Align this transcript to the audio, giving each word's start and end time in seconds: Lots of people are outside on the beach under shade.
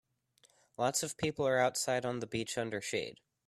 Lots 0.79 1.03
of 1.03 1.15
people 1.15 1.47
are 1.47 1.59
outside 1.59 2.07
on 2.07 2.21
the 2.21 2.25
beach 2.25 2.57
under 2.57 2.81
shade. 2.81 3.19